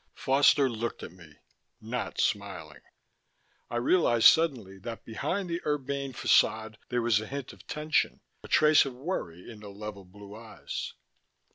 [0.15, 1.35] Foster looked at me,
[1.79, 2.81] not smiling.
[3.69, 8.47] I realized suddenly that behind the urbane façade there was a hint of tension, a
[8.47, 10.95] trace of worry in the level blue eyes.